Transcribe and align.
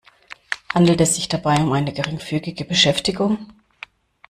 Handelt 0.73 0.99
es 1.01 1.13
sich 1.15 1.27
dabei 1.29 1.57
um 1.61 1.73
eine 1.73 1.93
geringfügige 1.93 2.65
Beschäftigung? 2.65 3.37